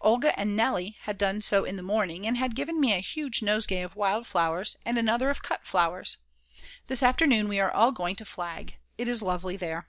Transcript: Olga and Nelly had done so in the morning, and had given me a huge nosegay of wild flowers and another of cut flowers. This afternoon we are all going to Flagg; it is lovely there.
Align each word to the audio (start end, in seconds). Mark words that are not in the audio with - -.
Olga 0.00 0.36
and 0.36 0.56
Nelly 0.56 0.96
had 1.02 1.16
done 1.16 1.40
so 1.40 1.64
in 1.64 1.76
the 1.76 1.80
morning, 1.80 2.26
and 2.26 2.36
had 2.36 2.56
given 2.56 2.80
me 2.80 2.92
a 2.92 2.98
huge 2.98 3.40
nosegay 3.40 3.82
of 3.82 3.94
wild 3.94 4.26
flowers 4.26 4.76
and 4.84 4.98
another 4.98 5.30
of 5.30 5.44
cut 5.44 5.64
flowers. 5.64 6.16
This 6.88 7.04
afternoon 7.04 7.46
we 7.46 7.60
are 7.60 7.70
all 7.70 7.92
going 7.92 8.16
to 8.16 8.24
Flagg; 8.24 8.78
it 8.98 9.06
is 9.06 9.22
lovely 9.22 9.56
there. 9.56 9.88